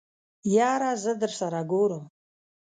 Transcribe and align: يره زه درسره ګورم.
يره 0.55 0.91
زه 1.03 1.11
درسره 1.21 1.61
ګورم. 1.71 2.03